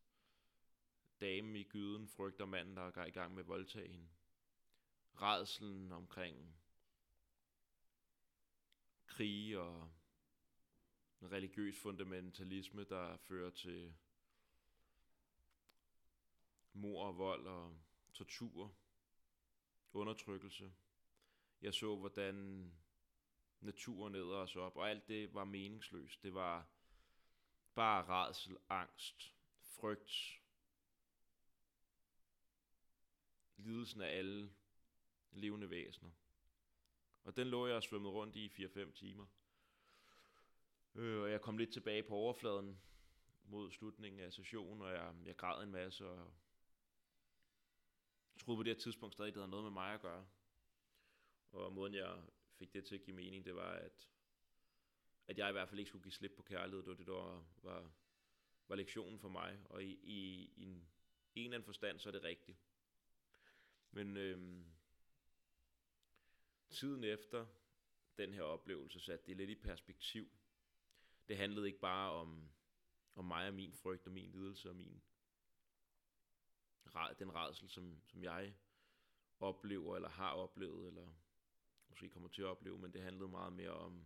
[1.21, 4.07] damen i gyden frygter manden, der er i gang med at voldtage hende.
[5.21, 6.55] Redselen omkring
[9.05, 9.89] krig og
[11.21, 13.95] religiøs fundamentalisme, der fører til
[16.73, 17.77] mor og vold og
[18.13, 18.75] tortur,
[19.93, 20.71] undertrykkelse.
[21.65, 22.71] Jeg så, hvordan
[23.61, 26.23] naturen æder os op, og alt det var meningsløst.
[26.23, 26.67] Det var
[27.75, 30.41] bare redsel, angst, frygt,
[33.57, 34.51] lidelsen af alle
[35.31, 36.11] levende væsener.
[37.23, 39.25] Og den lå jeg og svømmede rundt i 4-5 timer.
[40.95, 42.81] Øh, og jeg kom lidt tilbage på overfladen
[43.43, 46.17] mod slutningen af sessionen, og jeg, jeg græd en masse, og
[48.33, 50.25] jeg troede på det her tidspunkt stadig, det havde noget med mig at gøre.
[51.51, 52.23] Og måden jeg
[52.55, 54.09] fik det til at give mening, det var, at,
[55.27, 56.79] at jeg i hvert fald ikke skulle give slip på kærlighed.
[56.79, 57.91] Det var det, der var, var,
[58.67, 59.59] var lektionen for mig.
[59.65, 60.89] Og i, i, i en,
[61.35, 62.57] en eller anden forstand, så er det rigtigt.
[63.91, 64.65] Men øhm,
[66.69, 67.45] tiden efter
[68.17, 70.29] den her oplevelse satte det lidt i perspektiv.
[71.27, 72.49] Det handlede ikke bare om,
[73.15, 75.01] om mig og min frygt og min lidelse og min
[77.19, 78.53] den redsel, som, som jeg
[79.39, 81.07] oplever eller har oplevet, eller
[81.95, 84.05] måske kommer til at opleve, men det handlede meget mere om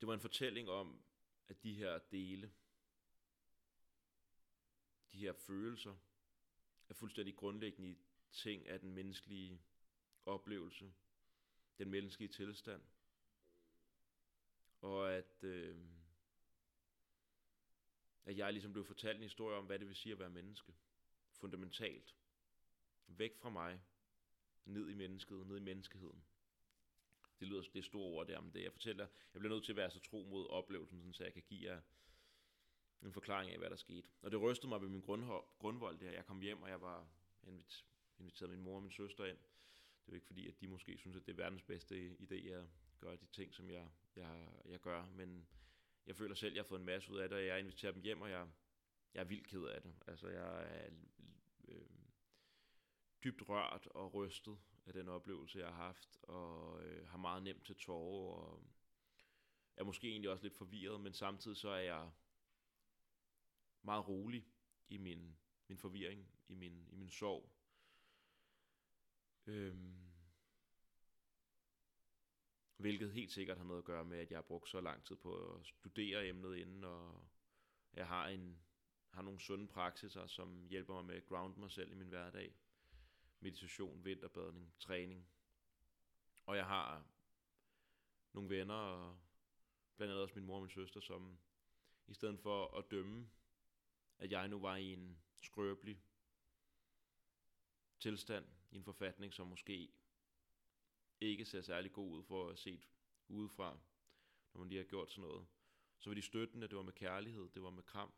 [0.00, 1.02] det var en fortælling om,
[1.48, 2.52] at de her dele,
[5.12, 5.96] de her følelser,
[6.88, 7.96] er fuldstændig grundlæggende
[8.32, 9.62] ting af den menneskelige
[10.26, 10.92] oplevelse,
[11.78, 12.82] den menneskelige tilstand,
[14.80, 15.76] og at øh,
[18.26, 20.74] at jeg ligesom blev fortalt en historie om, hvad det vil sige at være menneske.
[21.32, 22.16] Fundamentalt.
[23.06, 23.80] Væk fra mig,
[24.64, 26.24] ned i mennesket, ned i menneskeheden.
[27.40, 29.76] Det lyder det store ord der, men det jeg fortæller, jeg bliver nødt til at
[29.76, 31.80] være så tro mod oplevelsen, sådan, så jeg kan give jer
[33.02, 34.08] en forklaring af, hvad der skete.
[34.22, 35.00] Og det rystede mig ved min
[35.58, 36.10] grundvold der.
[36.10, 37.08] Jeg kom hjem, og jeg var
[38.18, 39.38] inviteret min mor og min søster ind.
[40.06, 42.64] Det er ikke fordi, at de måske synes, at det er verdens bedste idé at
[43.00, 45.46] gøre de ting, som jeg, jeg, jeg gør, men
[46.06, 47.92] jeg føler selv, at jeg har fået en masse ud af det, og jeg inviterer
[47.92, 48.48] dem hjem, og jeg,
[49.14, 49.94] jeg er vildt ked af det.
[50.06, 50.90] Altså, jeg er
[51.68, 51.86] øh,
[53.26, 57.66] dybt rørt og rystet af den oplevelse, jeg har haft, og øh, har meget nemt
[57.66, 58.68] til tårer, og øh,
[59.76, 62.10] er måske egentlig også lidt forvirret, men samtidig så er jeg
[63.82, 64.46] meget rolig
[64.88, 65.36] i min,
[65.68, 67.50] min forvirring, i min, i min sorg.
[69.46, 70.06] Øhm,
[72.76, 75.16] Hvilket helt sikkert har noget at gøre med, at jeg har brugt så lang tid
[75.16, 77.28] på at studere emnet inden, og
[77.94, 78.58] jeg har, en,
[79.10, 82.54] har nogle sunde praksiser, som hjælper mig med at ground mig selv i min hverdag.
[83.40, 85.28] Meditation, vinterbadning, træning.
[86.46, 87.04] Og jeg har
[88.32, 89.18] nogle venner, og
[89.96, 91.38] blandt andet også min mor og min søster, som
[92.06, 93.30] i stedet for at dømme,
[94.18, 96.02] at jeg nu var i en skrøbelig
[98.00, 99.88] tilstand, i en forfatning, som måske
[101.20, 102.88] ikke ser særlig god ud for at set
[103.28, 103.78] udefra,
[104.52, 105.46] når man lige har gjort sådan noget.
[105.98, 108.12] Så var de støttende, det var med kærlighed, det var med kram,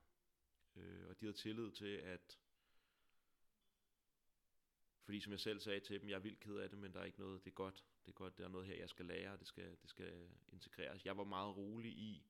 [0.76, 2.38] øh, og de havde tillid til, at
[5.08, 7.00] fordi som jeg selv sagde til dem, jeg er vildt ked af det, men der
[7.00, 9.06] er ikke noget, det er godt, det er godt, der er noget her, jeg skal
[9.06, 11.06] lære, og det skal, det skal integreres.
[11.06, 12.26] Jeg var meget rolig i,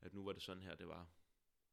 [0.00, 1.08] at nu var det sådan her, det var.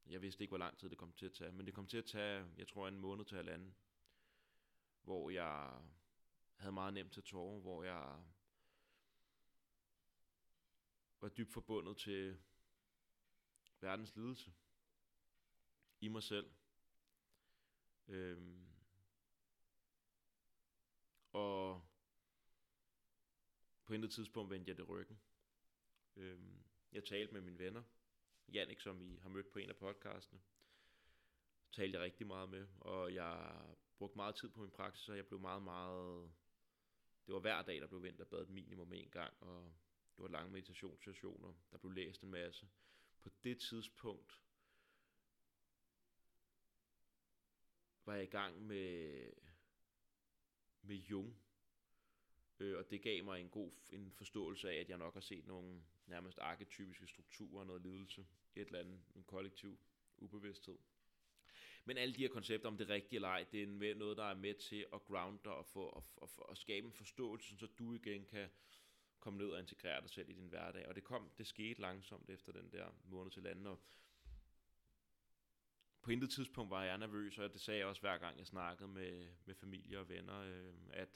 [0.05, 1.97] Jeg vidste ikke, hvor lang tid det kom til at tage, men det kom til
[1.97, 3.75] at tage, jeg tror, en måned til halvanden,
[5.03, 5.81] hvor jeg
[6.55, 8.23] havde meget nemt til tårer, hvor jeg
[11.19, 12.37] var dybt forbundet til
[13.79, 14.53] verdens lidelse
[15.99, 16.51] i mig selv.
[18.07, 18.70] Øhm,
[21.31, 21.81] og
[23.85, 25.19] på intet tidspunkt vendte jeg det ryggen.
[26.15, 27.83] Øhm, jeg talte med mine venner,
[28.53, 30.41] Jannik, som I har mødt på en af podcastene,
[31.71, 33.61] talte jeg rigtig meget med, og jeg
[33.97, 36.31] brugte meget tid på min praksis, og jeg blev meget, meget
[37.25, 39.73] det var hver dag, der blev vinterbadet minimum en gang, og
[40.15, 41.53] det var lange meditationssessioner.
[41.71, 42.67] Der blev læst en masse.
[43.19, 44.41] På det tidspunkt
[48.05, 49.31] var jeg i gang med,
[50.81, 51.35] med Jung.
[52.59, 55.47] Øh, og det gav mig en god en forståelse af, at jeg nok har set
[55.47, 59.79] nogle nærmest arketypiske strukturer, noget lidelse, et eller andet, en kollektiv
[60.17, 60.77] ubevidsthed.
[61.85, 64.35] Men alle de her koncepter om det rigtige eller ej, det er noget, der er
[64.35, 67.93] med til at ground dig og, få, og, og, og skabe en forståelse, så du
[67.93, 68.49] igen kan
[69.19, 70.87] komme ned og integrere dig selv i din hverdag.
[70.87, 73.79] Og det kom, det skete langsomt efter den der måned til landen, og
[76.01, 78.89] på intet tidspunkt var jeg nervøs, og det sagde jeg også hver gang jeg snakkede
[78.89, 81.09] med, med familie og venner, øh, at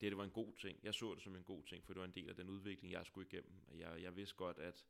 [0.00, 0.78] det, det var en god ting.
[0.82, 2.92] Jeg så det som en god ting, for det var en del af den udvikling,
[2.92, 3.60] jeg skulle igennem.
[3.74, 4.86] Jeg, jeg vidste godt, at,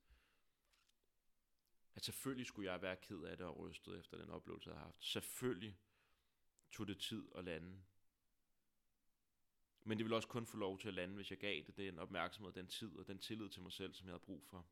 [1.95, 4.85] at selvfølgelig skulle jeg være ked af det og rystet efter den oplevelse, jeg havde
[4.85, 5.05] haft.
[5.05, 5.79] Selvfølgelig
[6.73, 7.83] tog det tid at lande.
[9.85, 11.99] Men det ville også kun få lov til at lande, hvis jeg gav det den
[11.99, 14.67] opmærksomhed, den tid og den tillid til mig selv, som jeg havde brug for.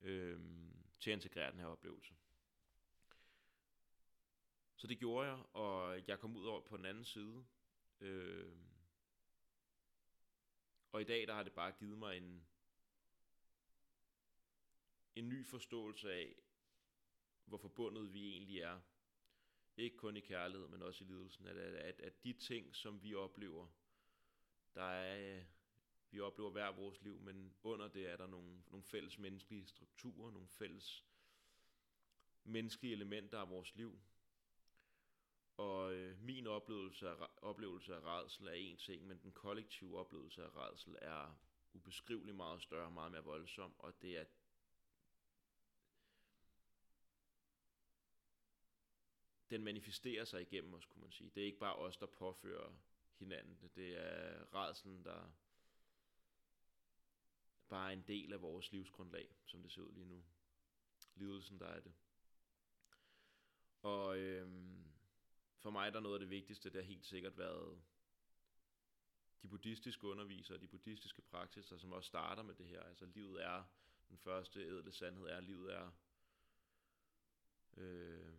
[0.00, 2.14] Øhm, til at integrere den her oplevelse.
[4.86, 7.44] Så det gjorde jeg, og jeg kom ud over på den anden side.
[8.00, 8.52] Øh,
[10.92, 12.46] og i dag der har det bare givet mig en,
[15.16, 16.34] en ny forståelse af,
[17.44, 18.80] hvor forbundet vi egentlig er.
[19.76, 21.46] Ikke kun i kærlighed, men også i lidelsen.
[21.46, 23.66] At, at, at de ting, som vi oplever,
[24.74, 25.44] der er,
[26.10, 30.30] vi oplever hver vores liv, men under det er der nogle, nogle fælles menneskelige strukturer,
[30.30, 31.04] nogle fælles
[32.44, 34.00] menneskelige elementer af vores liv,
[35.56, 40.44] og øh, min oplevelse af, oplevelse af redsel er en ting, men den kollektive oplevelse
[40.44, 41.38] af redsel er
[41.72, 44.24] ubeskrivelig meget større, meget mere voldsom, og det er
[49.50, 51.30] den manifesterer sig igennem os, kunne man sige.
[51.30, 52.72] Det er ikke bare os, der påfører
[53.18, 53.74] hinanden det.
[53.74, 55.30] Det er redselen, der
[57.68, 60.24] bare er en del af vores livsgrundlag, som det ser ud lige nu.
[61.14, 61.92] Lidelsen, der er det.
[63.82, 64.85] Og øhm,
[65.66, 67.82] for mig der noget af det vigtigste, det har helt sikkert været
[69.42, 72.82] de buddhistiske undervisere, de buddhistiske praksiser, som også starter med det her.
[72.82, 73.64] Altså livet er,
[74.08, 75.90] den første ædle sandhed er, livet er
[77.76, 78.34] øh,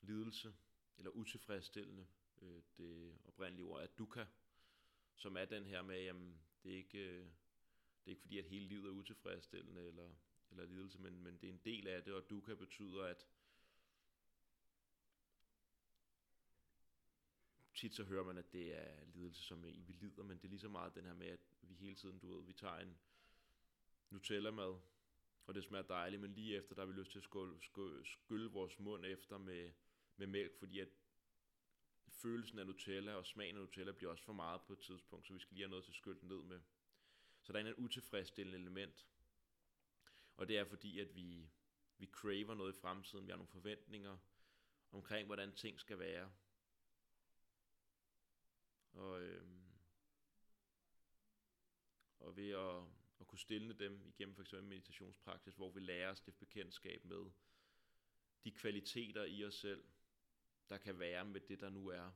[0.00, 0.54] lidelse,
[0.98, 2.06] eller utilfredsstillende.
[2.42, 4.24] Øh, det oprindelige ord er dukkha,
[5.14, 8.44] som er den her med, jamen det er ikke, øh, det er ikke fordi, at
[8.44, 10.10] hele livet er utilfredsstillende eller,
[10.50, 13.26] eller lidelse, men, men det er en del af det, og dukkha betyder, at
[17.82, 20.60] tit så hører man, at det er lidelse, som vi lider, men det er lige
[20.60, 22.98] så meget den her med, at vi hele tiden, du ved, vi tager en
[24.10, 24.80] Nutella-mad,
[25.46, 28.50] og det smager dejligt, men lige efter, der har vi lyst til at skylle, skylle
[28.50, 29.72] vores mund efter med,
[30.16, 30.88] med mælk, fordi at
[32.08, 35.32] følelsen af Nutella og smagen af Nutella bliver også for meget på et tidspunkt, så
[35.32, 36.60] vi skal lige have noget til skylden ned med.
[37.42, 39.06] Så der er en utilfredsstillende element.
[40.36, 41.50] Og det er fordi, at vi,
[41.98, 44.16] vi craver noget i fremtiden, vi har nogle forventninger
[44.92, 46.30] omkring, hvordan ting skal være.
[48.92, 49.44] Og, øh,
[52.20, 52.82] og ved at,
[53.20, 57.30] at kunne stille dem igennem for eksempel meditationspraksis, hvor vi lærer os det bekendtskab med
[58.44, 59.84] de kvaliteter i os selv,
[60.68, 62.10] der kan være med det, der nu er.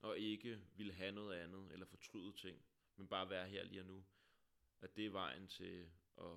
[0.00, 2.62] Og ikke vil have noget andet, eller fortryde ting,
[2.96, 4.04] men bare være her lige nu.
[4.80, 6.36] At det er vejen til at,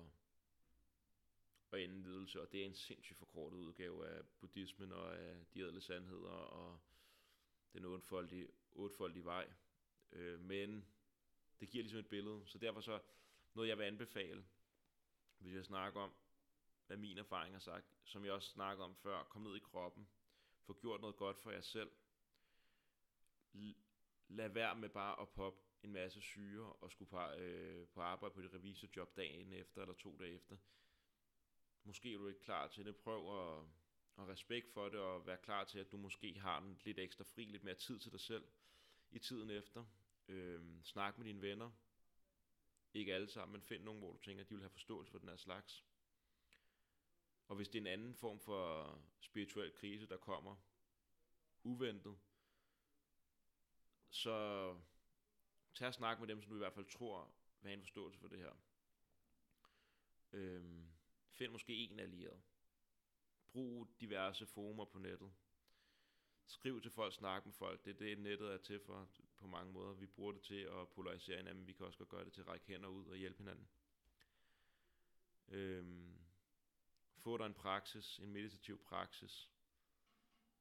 [1.72, 5.60] at ende lidelse, og det er en sindssygt forkortet udgave af buddhismen og af de
[5.60, 6.80] ædle sandheder, og
[7.72, 9.52] den otte otfoldig vej.
[10.12, 10.86] Øh, men
[11.60, 13.00] det giver ligesom et billede, så derfor så
[13.54, 14.44] noget, jeg vil anbefale,
[15.38, 16.14] hvis jeg snakker om,
[16.86, 20.08] hvad min erfaring har sagt, som jeg også snakker om før, kom ned i kroppen,
[20.62, 21.90] få gjort noget godt for jer selv,
[24.28, 28.34] lad være med bare at poppe en masse syre og skulle på, øh, på arbejde
[28.34, 30.56] på det revisorjob dagen efter eller to dage efter.
[31.84, 32.96] Måske er du ikke klar til det.
[32.96, 33.64] Prøv at
[34.16, 37.24] og respekt for det, og være klar til, at du måske har den lidt ekstra
[37.24, 38.46] fri, lidt mere tid til dig selv
[39.10, 39.84] i tiden efter.
[40.28, 41.70] Øh, snak med dine venner.
[42.94, 45.18] Ikke alle sammen, men find nogen, hvor du tænker, at de vil have forståelse for
[45.18, 45.84] den her slags.
[47.48, 50.56] Og hvis det er en anden form for spirituel krise, der kommer
[51.62, 52.18] uventet,
[54.10, 54.76] så
[55.74, 58.18] tag og snak med dem, som du i hvert fald tror vil have en forståelse
[58.18, 58.52] for det her.
[60.32, 60.88] Øhm,
[61.30, 62.42] find måske en allieret.
[63.54, 65.32] Brug diverse former på nettet.
[66.46, 67.84] Skriv til folk, snak med folk.
[67.84, 69.92] Det er det, nettet er til for på mange måder.
[69.92, 71.66] Vi bruger det til at polarisere hinanden.
[71.66, 73.68] Vi kan også godt gøre det til at række hænder ud og hjælpe hinanden.
[75.48, 76.18] Øhm,
[77.16, 79.50] få dig en praksis, en meditativ praksis.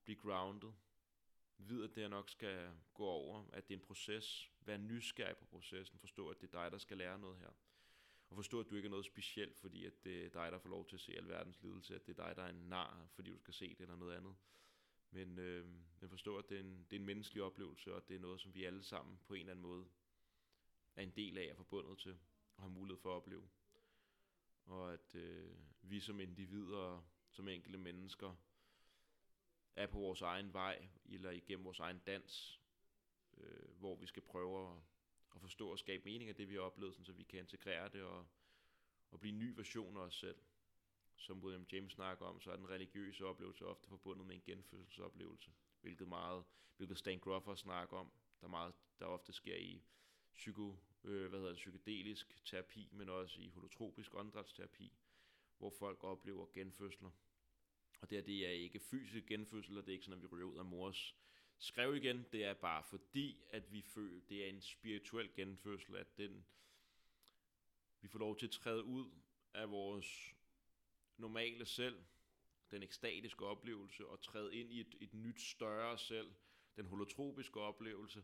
[0.04, 0.72] Bliv grounded.
[1.58, 5.46] vid, at det nok skal gå over, at det er en proces, vær nysgerrig på
[5.46, 7.52] processen, forstå, at det er dig, der skal lære noget her.
[8.34, 10.70] Og forstå, at du ikke er noget specielt, fordi at det er dig, der får
[10.70, 13.32] lov til at se alverdens lidelse, at det er dig, der er en nar, fordi
[13.32, 14.36] du skal se det eller noget andet.
[15.12, 15.68] Men, øh,
[16.00, 18.42] men forstå, at det er, en, det er en menneskelig oplevelse, og det er noget,
[18.42, 19.86] som vi alle sammen på en eller anden måde
[20.96, 22.18] er en del af og forbundet til,
[22.58, 23.50] og har mulighed for at opleve.
[24.66, 28.36] Og at øh, vi som individer, som enkelte mennesker,
[29.76, 32.62] er på vores egen vej, eller igennem vores egen dans,
[33.38, 34.78] øh, hvor vi skal prøve at,
[35.36, 38.04] at forstå og skabe mening af det, vi har oplevet, så vi kan integrere det
[38.04, 38.26] og,
[39.12, 40.38] og blive en ny version af os selv.
[41.16, 45.52] Som William James snakker om, så er den religiøse oplevelse ofte forbundet med en genfødselsoplevelse,
[45.82, 46.44] hvilket meget,
[46.78, 49.84] hvilket Stan Grofer snakker om, der meget, der ofte sker i
[50.34, 54.94] psyko, øh, hvad hedder det, psykedelisk terapi, men også i holotropisk åndedrætsterapi,
[55.58, 57.12] hvor folk oplever genfødsler.
[58.02, 60.28] Og det, her, det er ikke fysisk genfødsel, og det er ikke sådan, at vi
[60.28, 61.16] ryger ud af mors
[61.64, 62.26] skrev igen.
[62.32, 66.46] Det er bare fordi, at vi føler, det er en spirituel genfødsel, at den,
[68.02, 69.12] vi får lov til at træde ud
[69.54, 70.36] af vores
[71.18, 72.04] normale selv,
[72.72, 76.34] den ekstatiske oplevelse, og træde ind i et, et nyt større selv,
[76.76, 78.24] den holotropiske oplevelse,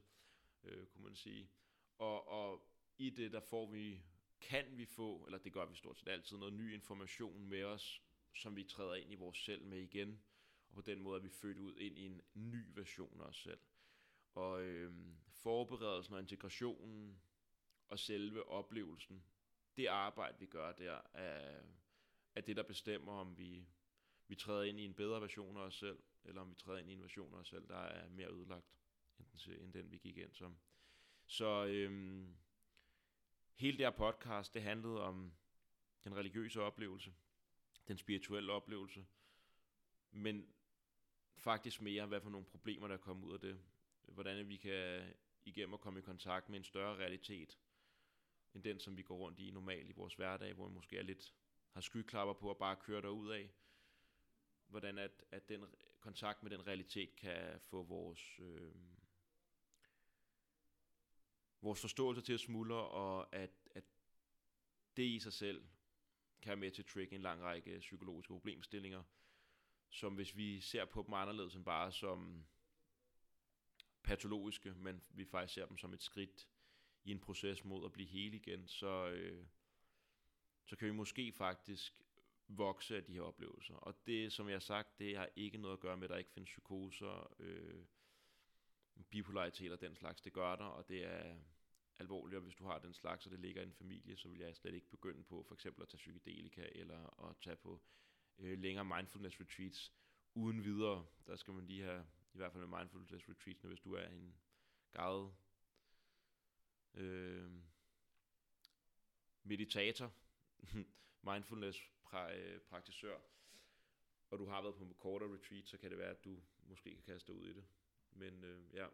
[0.63, 1.49] øh, kunne man sige.
[1.97, 4.02] Og, og i det, der får vi,
[4.41, 8.02] kan vi få, eller det gør vi stort set altid, noget ny information med os,
[8.34, 10.23] som vi træder ind i vores selv med igen.
[10.69, 13.38] Og på den måde er vi født ud ind i en ny version af os
[13.38, 13.60] selv.
[14.34, 14.93] Og øh,
[15.29, 17.21] forberedelsen og integrationen
[17.88, 19.23] og selve oplevelsen,
[19.77, 21.62] det arbejde, vi gør der, er,
[22.36, 23.67] er det, der bestemmer, om vi,
[24.27, 26.89] vi træder ind i en bedre version af os selv, eller om vi træder ind
[26.89, 28.65] i en version af os selv, der er mere ødelagt,
[29.19, 30.58] end den, end den vi gik ind som.
[31.25, 32.27] Så øh,
[33.53, 35.34] hele det her podcast, det handlede om
[36.03, 37.13] den religiøse oplevelse,
[37.88, 39.05] den spirituelle oplevelse,
[40.12, 40.53] men
[41.39, 43.60] faktisk mere, hvad for nogle problemer, der kommer ud af det.
[44.08, 45.13] Hvordan vi kan
[45.45, 47.60] igennem at komme i kontakt med en større realitet,
[48.54, 51.04] end den, som vi går rundt i normalt i vores hverdag, hvor vi måske er
[51.04, 51.34] lidt
[51.71, 53.49] har skyklapper på og bare kører derud af.
[54.67, 55.65] Hvordan at, at den
[55.99, 58.75] kontakt med den realitet kan få vores, øh,
[61.62, 63.84] vores forståelse til at smuldre, og at, at
[64.97, 65.67] det i sig selv
[66.41, 69.04] kan være med til at trigge en lang række psykologiske problemstillinger,
[69.89, 72.45] som hvis vi ser på dem anderledes end bare som
[74.04, 76.47] patologiske, men vi faktisk ser dem som et skridt
[77.04, 79.45] i en proces mod at blive hele igen, så, øh,
[80.65, 82.02] så kan vi måske faktisk
[82.47, 83.75] vokse af de her oplevelser.
[83.75, 86.17] Og det, som jeg har sagt, det har ikke noget at gøre med, at der
[86.17, 87.86] ikke findes psykoser, øh,
[89.10, 90.21] bipolaritet og den slags.
[90.21, 91.36] Det gør der, og det er
[91.99, 94.39] alvorligt, og hvis du har den slags, og det ligger i en familie, så vil
[94.39, 97.82] jeg slet ikke begynde på for eksempel at tage psykedelika, eller at tage på
[98.39, 99.93] øh, længere mindfulness retreats
[100.34, 101.06] uden videre.
[101.28, 104.36] Der skal man lige have, i hvert fald med mindfulness retreats, hvis du er en
[104.91, 105.34] gavet
[106.93, 107.52] øh,
[109.43, 110.13] meditator,
[111.32, 113.17] mindfulness pra- øh, praktisør,
[114.30, 116.95] og du har været på en kortere retreat, så kan det være, at du måske
[116.95, 117.65] kan kaste dig ud i det.
[118.12, 118.88] Men øh, ja,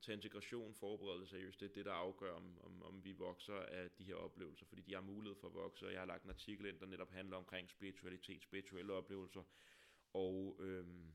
[0.00, 4.04] til integration, forberedelse seriøst, det det, der afgør, om, om, om vi vokser af de
[4.04, 6.66] her oplevelser, fordi de har mulighed for at vokse, og jeg har lagt en artikel
[6.66, 9.42] ind, der netop handler omkring spiritualitet, spirituelle oplevelser,
[10.12, 11.12] og, øhm,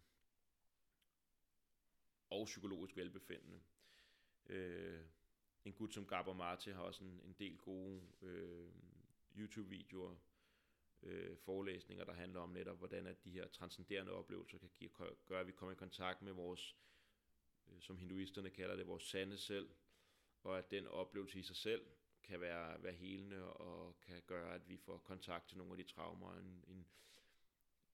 [2.29, 3.59] og psykologisk velbefindende.
[4.47, 5.01] Øh,
[5.65, 8.69] en gut som Gabor Marte har også en, en del gode øh,
[9.35, 10.15] YouTube-videoer,
[11.03, 14.89] øh, forelæsninger, der handler om netop, hvordan at de her transcenderende oplevelser kan give,
[15.25, 16.75] gøre, at vi kommer i kontakt med vores
[17.69, 19.69] Øh, som hinduisterne kalder det, vores sande selv,
[20.43, 21.85] og at den oplevelse i sig selv
[22.23, 25.93] kan være, være helende og kan gøre, at vi får kontakt til nogle af de
[25.93, 26.87] traumer, en, en,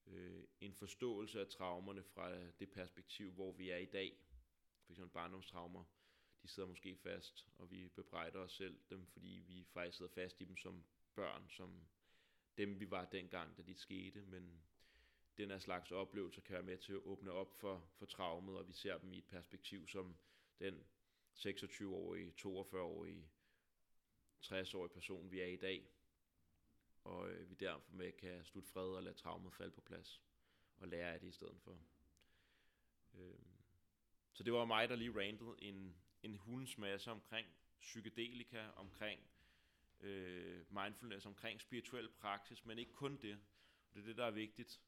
[0.06, 4.16] øh, en forståelse af traumerne fra det perspektiv, hvor vi er i dag.
[4.84, 5.84] For eksempel barndomstraumer,
[6.42, 10.40] de sidder måske fast, og vi bebrejder os selv dem, fordi vi faktisk sidder fast
[10.40, 11.86] i dem som børn, som
[12.56, 14.62] dem vi var dengang, da de skete, men
[15.36, 18.68] den her slags oplevelser kan være med til at åbne op for, for traumet, og
[18.68, 20.16] vi ser dem i et perspektiv som
[20.58, 20.84] den
[21.34, 23.28] 26-årige, 42-årige,
[24.40, 25.88] 60-årige person, vi er i dag.
[27.04, 30.22] Og øh, vi derfor med kan slutte fred og lade traumet falde på plads,
[30.76, 31.78] og lære af det i stedet for.
[33.14, 33.38] Øh.
[34.32, 37.48] Så det var mig, der lige rantede en, en hundens masse omkring
[37.80, 39.20] psykedelika, omkring
[40.00, 43.38] øh, mindfulness, omkring spirituel praksis, men ikke kun det.
[43.94, 44.80] Det er det, der er vigtigt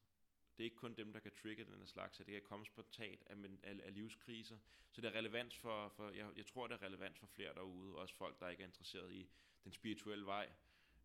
[0.57, 2.65] det er ikke kun dem, der kan trigge den her slags, at det kan komme
[2.65, 4.57] spontant af, af, af livskriser.
[4.91, 7.95] Så det er relevant for, for jeg, jeg tror, det er relevant for flere derude,
[7.95, 9.29] også folk, der ikke er interesseret i
[9.63, 10.49] den spirituelle vej,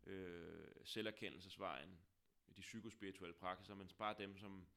[0.03, 1.99] øh, selverkendelsesvejen,
[2.55, 4.67] de psykospirituelle praksiser, men bare dem, som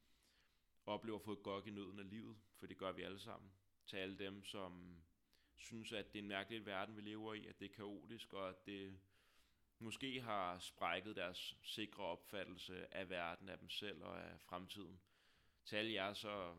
[0.85, 3.51] oplever at få et godt i nøden af livet, for det gør vi alle sammen.
[3.85, 5.01] Til alle dem, som
[5.55, 8.49] synes, at det er en mærkelig verden, vi lever i, at det er kaotisk, og
[8.49, 8.99] at det
[9.79, 14.99] måske har sprækket deres sikre opfattelse af verden, af dem selv og af fremtiden.
[15.65, 16.55] Til alle jer, så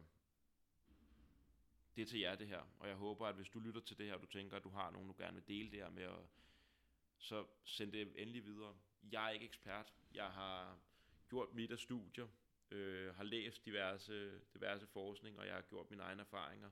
[1.96, 4.06] det er til jer det her, og jeg håber, at hvis du lytter til det
[4.06, 6.06] her, og du tænker, at du har nogen, du gerne vil dele det her med,
[6.06, 6.28] og
[7.18, 8.76] så send det endelig videre.
[9.12, 9.94] Jeg er ikke ekspert.
[10.14, 10.78] Jeg har
[11.28, 12.28] gjort mit af studier,
[12.70, 16.70] øh, har læst diverse, diverse forskning, og jeg har gjort mine egne erfaringer.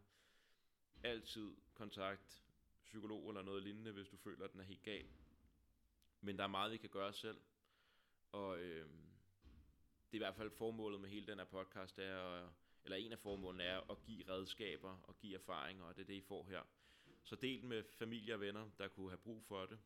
[1.03, 2.43] Altid kontakt
[2.85, 5.07] psykolog eller noget lignende, hvis du føler, at den er helt gal.
[6.25, 7.41] Men der er meget, vi kan gøre selv.
[8.33, 8.89] Og øh,
[10.07, 12.49] det er i hvert fald formålet med hele den her podcast, er at,
[12.85, 16.15] eller en af formålene er at give redskaber og give erfaringer, og det er det,
[16.15, 16.63] I får her.
[17.23, 19.79] Så del med familie og venner, der kunne have brug for det.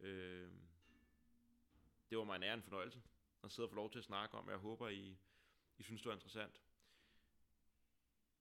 [0.00, 0.50] Øh,
[2.10, 3.02] det var mig en ære en fornøjelse
[3.42, 4.48] at sidde og få lov til at snakke om.
[4.48, 5.18] Jeg håber, I,
[5.78, 6.62] I synes, det var interessant.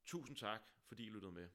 [0.06, 1.50] Tusind tak, fordi I lyttede med.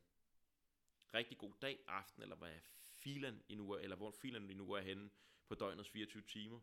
[1.15, 2.55] Rigtig god dag, aften, eller hvad
[2.93, 5.11] filen I nu er, eller hvor filen I nu er henne
[5.51, 6.61] på døgnets 24 timer.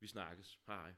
[0.00, 0.60] Vi snakkes.
[0.66, 0.94] Hej hej.